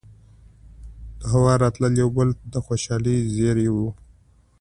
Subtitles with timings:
[1.21, 3.89] دهوا راتلل يو بل د خوشالۍ زېرے وو